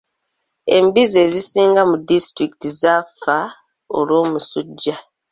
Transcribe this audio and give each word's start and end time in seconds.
Embizzi 0.77 1.17
ezisinga 1.25 1.81
mu 1.89 1.95
disitulikiti 2.09 2.67
zaafa 2.79 3.37
olw'omusujja. 3.97 4.95